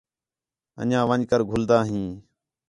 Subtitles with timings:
[0.81, 2.09] انڄیاں ون٘ڄ کر گھلدا ہیں